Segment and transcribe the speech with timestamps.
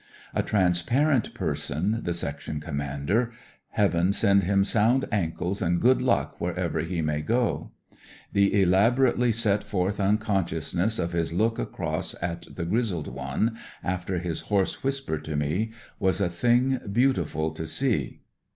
[0.33, 3.31] A transparent person, the section commander—
[3.77, 7.95] ^Heaven send him sound an kles and good luck wherever he may go I
[8.33, 14.41] The elaborately set forth unconiciousness of his look across at the grizzled one, after his
[14.49, 18.21] hoarse whisper to me, was a thing beautiful to see.